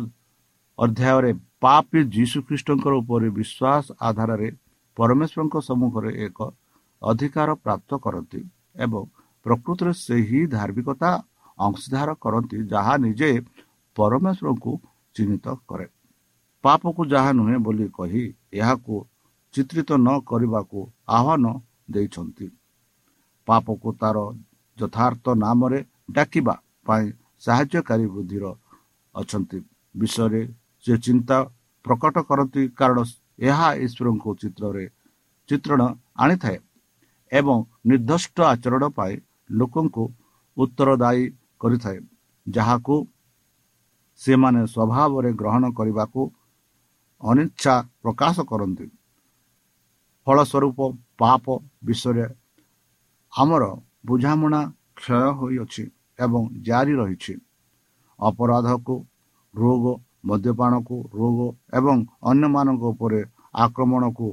ଅଧ୍ୟାୟରେ 0.79 1.31
ପାପୀ 1.63 1.99
ଯୀଶୁଖ୍ରୀଷ୍ଟଙ୍କର 2.15 2.93
ଉପରେ 3.01 3.27
ବିଶ୍ୱାସ 3.37 3.85
ଆଧାରରେ 4.01 4.49
ପରମେଶ୍ୱରଙ୍କ 4.97 5.55
ସମ୍ମୁଖରେ 5.69 6.11
ଏକ 6.25 6.39
ଅଧିକାର 7.01 7.49
ପ୍ରାପ୍ତ 7.65 7.91
କରନ୍ତି 8.05 8.41
ଏବଂ 8.75 9.03
ପ୍ରକୃତରେ 9.45 9.91
ସେହି 9.99 10.39
ଧାର୍ମିକତା 10.55 11.11
ଅଂଶୀଦାର 11.57 12.09
କରନ୍ତି 12.23 12.57
ଯାହା 12.73 12.93
ନିଜେ 13.05 13.29
ପରମେଶ୍ୱରଙ୍କୁ 13.97 14.71
ଚିହ୍ନିତ 15.15 15.45
କରେ। 15.69 15.87
ପାପକୁ 16.63 17.01
ଯାହା 17.05 17.31
ନୁହେଁ 17.39 17.57
ବୋଲି 17.65 17.87
କହି 17.97 18.23
ଏହାକୁ 18.53 18.95
ଚିତ୍ରିତ 19.53 19.89
ନ 19.97 20.09
କରିବାକୁ 20.29 20.79
ଆହ୍ୱାନ 21.17 21.45
ଦେଇଛନ୍ତି। 21.93 22.47
ପାପକୁ 23.47 23.89
ତାର 24.01 24.17
ଯଥାର୍ଥ 24.77 25.25
ନାମରେ 25.43 25.79
ଡାକିବା 26.15 26.55
ପାଇଁ 26.85 27.05
ସାହାଯ୍ୟକାରୀ 27.43 28.05
ବୃଦ୍ଧିର 28.13 28.45
ଅଛନ୍ତି। 29.15 29.59
ବିଷୟରେ 29.95 30.41
ସେ 30.85 30.93
ଚିନ୍ତା 31.05 31.37
ପ୍ରକଟ 31.85 32.15
କରନ୍ତି 32.29 32.63
କାରଣ 32.79 32.99
ଏହା 33.49 33.69
ଈଶ୍ୱରଙ୍କୁ 33.85 34.29
ଚିତ୍ରରେ 34.41 34.85
ଚିତ୍ରଣ 35.49 35.81
ଆଣିଥାଏ 36.23 36.57
ଏବଂ 37.31 37.57
ନିର୍ଦ୍ଦିଷ୍ଟ 37.89 38.37
ଆଚରଣ 38.53 38.83
ପାଇଁ 38.97 39.13
ଲୋକଙ୍କୁ 39.59 40.03
ଉତ୍ତରଦାୟୀ 40.57 41.23
କରିଥାଏ 41.61 41.99
ଯାହାକୁ 42.47 42.95
ସେମାନେ 44.21 44.61
ସ୍ୱଭାବରେ 44.73 45.29
ଗ୍ରହଣ 45.41 45.63
କରିବାକୁ 45.77 46.21
ଅନିଚ୍ଛା 47.21 47.75
ପ୍ରକାଶ 48.03 48.35
କରନ୍ତି। 48.51 48.87
ଫଳସ୍ୱରୂପ 50.27 50.79
ପାପ 51.17 51.45
ବିଷୟରେ 51.85 52.25
ଆମର 53.33 53.63
ବୁଝାମଣା 54.05 54.61
କ୍ଷୟ 54.97 55.21
ହୋଇଅଛି 55.39 55.83
ଏବଂ 56.19 56.41
ଜାରି 56.67 56.93
ରହିଛି। 56.93 57.33
ଅପରାଧକୁ 58.19 58.95
ରୋଗ 59.53 59.83
ମଦ୍ୟପାନକୁ 60.25 60.97
ରୋଗ 61.13 61.39
ଏବଂ 61.73 61.97
ଅନ୍ୟମାନଙ୍କ 62.23 62.83
ଉପରେ 62.93 63.19
ଆକ୍ରମଣକୁ 63.55 64.27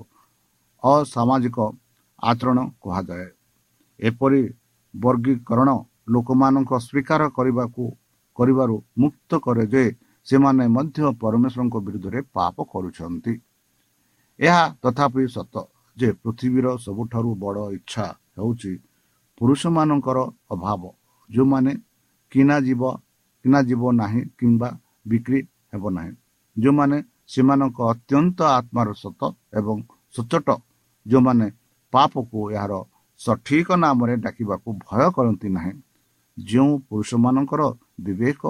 ଅସାମାଜିକ 0.83 1.59
ଆଚରଣ 2.23 2.59
କୁହାଯାଏ। 2.83 3.29
ଏପରି 4.01 4.43
ବର୍ଗୀକରଣ 4.95 5.71
ଲୋକମାନଙ୍କ 6.15 6.73
ସ୍ୱୀକାର 6.87 7.23
କରିବାକୁ 7.37 7.85
କରିବାରୁ 8.39 8.77
ମୁକ୍ତ 9.01 9.31
କରେ 9.45 9.65
ଯେ 9.73 9.85
ସେମାନେ 10.27 10.65
ମଧ୍ୟ 10.77 10.99
ପରମେଶ୍ୱରଙ୍କ 11.23 11.77
ବିରୁଦ୍ଧରେ 11.87 12.21
ପାପ 12.37 12.57
କରୁଛନ୍ତି। 12.73 13.35
ଏହା 14.41 14.63
ତଥାପି 14.83 15.25
ସତ। 15.37 15.55
ଯେ 16.01 16.09
ପୃଥିବୀର 16.23 16.67
ସବୁଠାରୁ 16.85 17.31
ବଡ଼ 17.43 17.59
ଇଚ୍ଛା 17.77 18.07
ହେଉଛି 18.37 18.73
ପୁରୁଷମାନଙ୍କର 19.41 20.19
ଅଭାବ 20.55 20.83
ଯେଉଁମାନେ 21.31 21.73
କିଣା 22.33 22.57
ଯିବ 22.67 22.83
କିଣା 23.45 23.61
ଯିବ 23.69 23.83
ନାହିଁ 24.01 24.23
କିମ୍ବା 24.39 24.69
ବିକ୍ରି 25.11 25.41
ହେବ 25.73 25.85
ନାହିଁ। 25.97 26.13
ଯେଉଁମାନେ 26.57 26.97
ସେମାନଙ୍କ 27.33 27.79
ଅତ୍ୟନ୍ତ 27.93 28.39
ଆତ୍ମାର 28.59 28.89
ସତ 29.03 29.21
ଏବଂ 29.59 29.77
ସଚୋଟ 30.15 30.49
ଯେଉଁମାନେ 31.07 31.47
ପାପକୁ 31.93 32.39
ଏହାର 32.55 32.73
ସଠିକ 33.21 33.69
ନାମରେ 33.83 34.15
ଡାକିବାକୁ 34.25 34.69
ଭୟ 34.85 35.03
କରନ୍ତି 35.17 35.49
ନାହିଁ। 35.57 35.73
ଯେଉଁ 36.37 36.73
ପୁରୁଷମାନଙ୍କର 36.89 37.63
ବିବେକ 38.05 38.43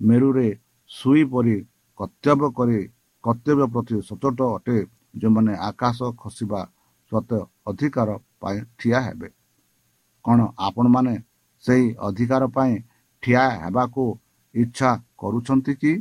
ମେରୁରେ 0.00 0.48
ଶୁଇ 0.90 1.22
ପରି 1.32 1.56
କର୍ତ୍ତବ୍ୟ 2.00 2.46
କରି 2.56 2.78
କର୍ତ୍ତବ୍ୟ 3.24 3.64
ପ୍ରତି 3.72 3.96
ସଚୋଟ 4.08 4.40
ଅଟେ 4.56 4.76
ଯେଉଁମାନେ 5.14 5.52
ଆକାଶ 5.58 5.98
ଖସିବା 6.20 6.60
ସତ୍ୟ 7.12 7.38
ଅଧିକାର 7.66 8.08
ପାଇଁ 8.40 8.58
ଠିଆ 8.78 8.98
ହେବେ। 9.00 9.28
କ'ଣ 10.24 10.38
ଆପଣମାନେ 10.58 11.14
ସେହି 11.64 11.86
ଅଧିକାର 11.98 12.42
ପାଇଁ 12.46 12.74
ଠିଆ 13.22 13.42
ହେବାକୁ 13.62 14.02
ଇଚ୍ଛା 14.54 14.90
କରୁଛନ୍ତି 15.18 15.74
କି? 15.74 15.92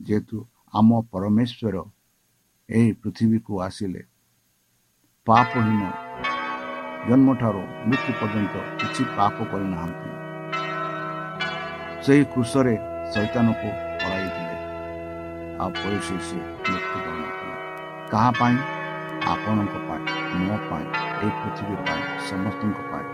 ଯେହେତୁ 0.00 0.38
ଆମ 0.74 0.88
ପରମେଶ୍ୱର 1.12 1.76
ଏହି 2.68 2.92
ପୃଥିବୀକୁ 2.92 3.52
ଆସିଲେ। 3.60 4.02
ପାପହୀନ 5.26 5.82
ଜନ୍ମଠାରୁ 7.08 7.62
ମୃତ୍ୟୁ 7.88 8.12
ପର୍ଯ୍ୟନ୍ତ 8.20 8.54
କିଛି 8.80 9.02
ପାପ 9.16 9.36
କରିନାହାନ୍ତି। 9.50 10.10
ସେହି 12.04 12.24
କୃଷରେ 12.34 12.74
ଶୈତାନକୁ 13.14 13.68
ହରାଇଥିଲେ। 14.02 14.56
ଆଉ 15.60 15.70
ପରିଶେଷ 15.82 16.28
କଲେ 16.64 17.15
କାହା 18.10 18.30
ପାଇଁ? 18.38 18.56
ଆପଣଙ୍କ 19.26 19.74
ପାଇଁ 19.86 20.02
ମୋ 20.40 20.56
ପାଇଁ 20.66 20.84
ଏହି 21.20 21.30
ପୃଥିବୀ 21.38 21.76
ପାଇଁ 21.86 22.02
ସମସ୍ତଙ୍କ 22.28 22.78
ପାଇଁ 22.90 23.06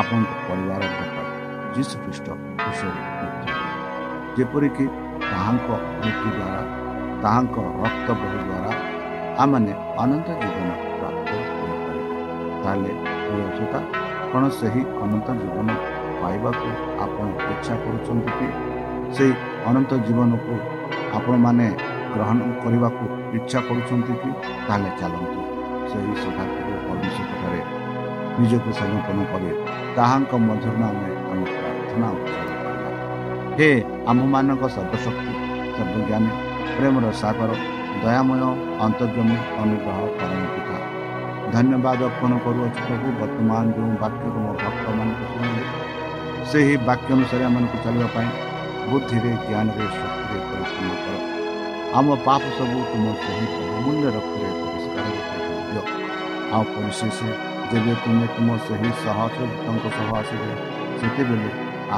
ଆପଣଙ୍କ 0.00 0.32
ପରିବାରଙ୍କ 0.46 1.00
ପାଇଁ 1.14 1.28
ଯୀଶୁ 1.74 1.94
ଖ୍ରୀଷ୍ଟ 2.04 2.26
ମୃତ୍ୟୁ 2.60 2.88
ଯେପରିକି 4.36 4.86
ତାହାଙ୍କ 5.24 5.68
ମୃତ୍ୟୁ 5.98 6.28
ଦ୍ୱାରା 6.38 6.62
ତାହାଙ୍କ 7.22 7.56
ରକ୍ତ 7.82 8.08
ବହି 8.20 8.40
ଦ୍ୱାରା 8.48 8.72
ଆମମାନେ 9.42 9.72
ଅନନ୍ତ 10.02 10.28
ଜୀବନ 10.42 10.70
ପ୍ରାପ୍ତ 10.96 11.28
କରିପାରିବା 11.58 12.16
ତାହେଲେ 12.62 12.92
ଶ୍ରୋତା 13.54 13.80
କ'ଣ 14.32 14.42
ସେହି 14.58 14.82
ଅନନ୍ତ 15.04 15.28
ଜୀବନ 15.42 15.68
ପାଇବାକୁ 16.20 16.68
ଆପଣ 17.04 17.26
ଇଚ୍ଛା 17.52 17.74
କରୁଛନ୍ତି 17.84 18.32
କି? 18.38 18.48
ସେହି 19.14 19.32
ଅନନ୍ତ 19.68 19.92
ଜୀବନକୁ 20.06 20.54
ଆପଣମାନେ 21.18 21.68
ଗ୍ରହଣ 22.14 22.38
କରିବାକୁ 22.62 23.19
ଇଚ୍ଛା 23.36 23.58
କରୁଛନ୍ତି 23.68 24.14
କି? 24.20 24.30
ତାହେଲେ 24.66 24.90
ଚାଲନ୍ତୁ। 25.00 25.40
ସେହି 25.90 26.14
ସଦାକୁ 26.22 26.58
ପରମେଶ୍ୱରଠାରେ 26.86 27.60
ନିଜକୁ 28.40 28.70
ସମର୍ପଣ 28.80 29.18
କରି 29.30 29.48
ତାହାଙ୍କ 29.96 30.32
ମଧ୍ୟରୁ 30.48 30.80
ଆମେ 30.88 31.08
ଆମେ 31.30 31.46
ପ୍ରାର୍ଥନା 31.54 32.08
ହେ 33.58 33.70
ଆମମାନଙ୍କ 34.10 34.62
ସର୍ବଶକ୍ତି 34.76 35.32
ସର୍ବଜ୍ଞାନୀ 35.76 36.30
ପ୍ରେମର 36.76 37.06
ସାଗର 37.22 37.50
ଦୟାମୟ 38.02 38.42
ଅନ୍ତର୍ଜମୀ 38.86 39.36
ଅନୁଗ୍ରହ 39.62 39.98
ପରମ 40.18 40.42
ପିତା 40.54 40.76
ଧନ୍ୟବାଦ 41.54 42.00
ଅର୍ପଣ 42.08 42.32
କରୁଅଛୁ 42.44 42.78
ପ୍ରଭୁ 42.86 43.08
ବର୍ତ୍ତମାନ 43.20 43.64
ଯେଉଁ 43.76 43.92
ବାକ୍ୟ 44.02 44.26
ତୁମ 44.34 44.46
ଭକ୍ତମାନଙ୍କୁ 44.62 45.24
ଶୁଣିଲେ 45.32 45.64
ସେହି 46.50 46.74
ବାକ୍ୟ 46.88 47.08
ଅନୁସାରେ 47.16 47.44
ଆମମାନଙ୍କୁ 47.48 47.76
ଚାଲିବା 47.84 48.08
ପାଇଁ 48.14 48.28
ବୁଦ୍ଧିରେ 48.90 49.32
ଜ୍ଞାନରେ 49.48 49.84
ଶକ୍ତିରେ 49.98 50.38
ପରିଶ୍ରମ 50.48 50.90
କର। 51.02 51.19
ଆମ 51.98 52.08
ପାପ 52.26 52.42
ସବୁ 52.56 52.80
ତୁମ 52.90 53.04
ସେହି 53.22 53.46
ବହୁମୂଲ୍ୟ 53.52 54.10
ରକ୍ତରେ 54.16 54.50
ପରିଷ୍କାର 54.58 55.06
ଆଉ 56.54 56.62
ପରିଶେଷ 56.74 57.18
ଯେବେ 57.70 57.94
ତୁମେ 58.02 58.26
ତୁମ 58.34 58.48
ସେହି 58.66 58.90
ସହସ୍ରଙ୍କ 59.02 59.84
ସହ 59.96 60.10
ଆସିବେ 60.20 60.52
ସେତେବେଳେ 61.00 61.48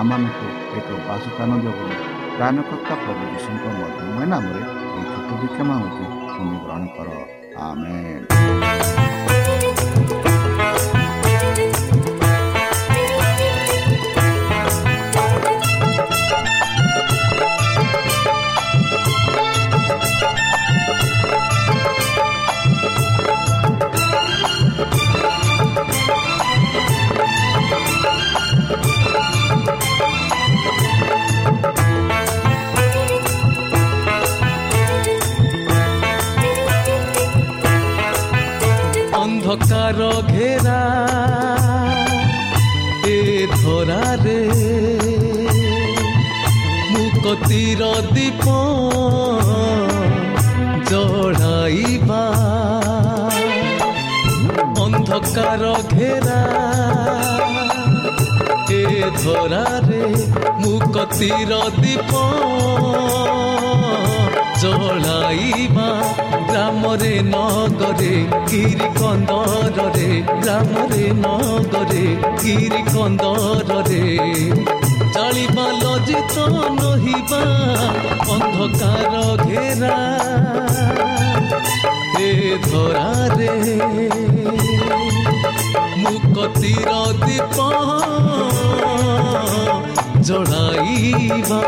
ଆମମାନଙ୍କୁ 0.00 0.46
ଏକ 0.78 0.88
ବାସସ୍ଥାନ 1.08 1.50
ଦିଅ 1.62 1.72
ବୋଲି 1.78 1.96
ପ୍ରାଣକର୍ତ୍ତା 2.36 2.94
ପ୍ରଭୁ 3.02 3.22
ଯୀଶୁଙ୍କ 3.32 3.64
ମଧ୍ୟମୟ 3.80 4.24
ନାମରେ 4.32 4.62
ଏହି 4.86 5.04
ଛୋଟ 5.12 5.30
ବିକ୍ଷମା 5.42 5.74
ହେଉଛି 5.80 6.04
ତୁମେ 6.34 6.56
ଗ୍ରହଣ 6.64 6.84
କର। 6.96 7.08
ଆମେନ୍। 7.68 9.71
ଅନ୍ଧକାର 39.92 40.10
ଘେରା 40.32 40.82
ଏ 43.08 43.46
ଧରାରେ 43.54 44.36
ମୁକତିର 46.92 47.90
ଦୀପ 48.14 48.46
ଜଳାଇବା 50.90 52.22
ଅନ୍ଧକାର 54.84 55.74
ଘେରା 55.92 56.40
ଏ 58.72 58.84
ଧରାରେ 59.20 60.04
ମୁକତିର 60.62 61.60
ଦୀପ 61.82 62.12
ଜଳାଇବା 64.62 65.86
ଗ୍ରାମରେ 66.48 67.14
ନଗରେ 67.30 68.12
ଗିରି 68.50 68.88
କନ୍ଦରରେ 68.98 70.10
ଗ୍ରାମରେ 70.42 71.06
ନଗରେ 71.22 72.04
ଗିରି 72.42 72.82
କନ୍ଦରରେ 72.90 74.02
ଜାଳିବା 75.14 75.66
ଲଜିତ 75.80 76.36
ନହିବା 76.78 77.42
ଅନ୍ଧକାର 78.34 79.14
ଘେରା। 79.42 79.98
ଏ 82.22 82.30
ଧରାରେ 82.66 83.50
ମୁକତିର 86.02 86.90
ଦୀପ 87.24 87.56
ଜଳାଇବା 90.28 91.62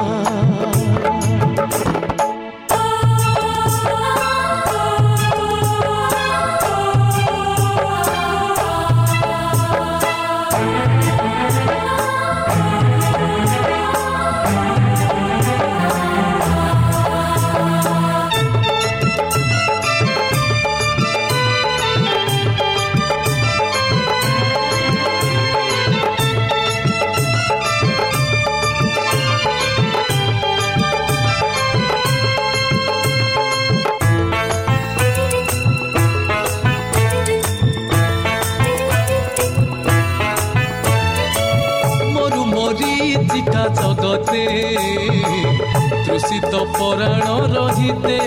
ପୁରାଣ 47.04 47.32
ରହିତେ 47.54 48.18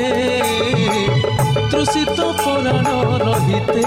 ତୃଷିତ 1.71 2.25
ପୁରାଣ 2.41 2.89
ରହିତେ 3.21 3.85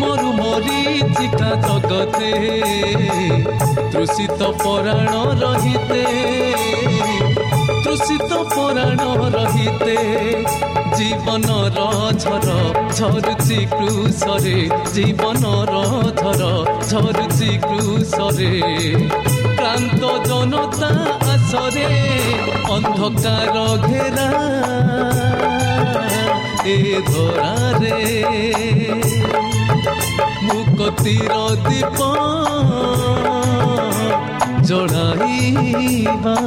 ମରୁ 0.00 0.32
ମରିଚିତା 0.40 1.50
ଜଗତେ 1.66 2.32
ତୃଷିତ 3.94 4.50
ପୁରାଣ 4.62 5.14
ରହିତେ 5.44 6.02
ତୃଷିତ 7.86 8.42
ପୁରାଣ 8.52 9.08
ରହିତେ 9.36 9.96
ଜୀବନର 10.98 11.88
ଝର 12.26 12.58
ଝରୁଛି 12.98 13.58
କୃଷରେ 13.72 14.58
ଜୀବନର 14.94 15.82
ଝର 16.20 16.52
ଝରୁଛି 16.92 17.50
କୃଷରେ। 17.66 19.35
ক্রান্ত 19.55 20.01
জনতা 20.27 20.91
আসরে 21.33 21.89
অন্ধকার 22.69 23.55
ঘেরা 23.87 24.29
এ 26.65 26.77
ধরারে 27.11 27.99
মুকতির 30.43 31.31
দীপ 31.65 31.99
জড়াইবা 34.63 36.37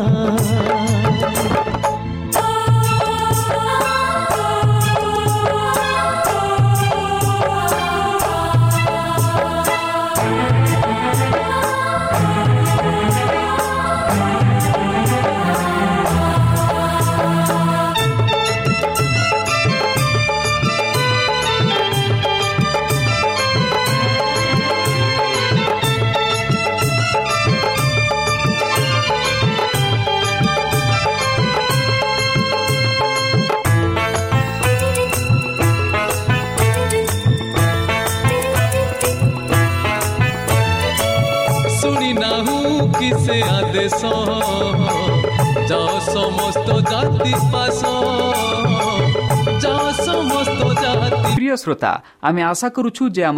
प्रिय 51.35 51.55
श्रोता 51.57 51.91
आम 52.21 52.37
आशा 52.39 52.69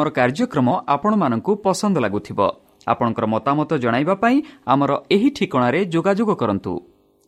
कार्यक्रम 0.10 0.70
आपण 0.88 1.14
मसु 1.14 2.42
आपणको 2.88 3.26
मतामत 3.26 3.74
जो 3.74 3.90
आम 4.68 4.86
ठिक 5.36 5.58
जो 5.92 6.02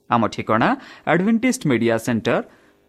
आम 0.09 0.27
ठिक 0.27 0.51
advantage 0.51 1.59
media 1.65 1.97
centre 1.97 2.41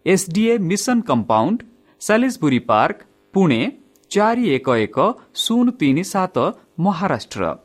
SDA 0.05 0.57
mission 0.57 0.99
compound 0.99 1.63
Salisbury 1.99 2.57
park 2.67 2.95
Pune 3.33 3.67
चारि 4.11 4.49
एक 4.49 4.69
एक 4.69 4.99
शून्य 5.35 5.71
तिन 5.71 6.03
सत 6.03 6.39
महाराष्ट्र। 6.79 7.64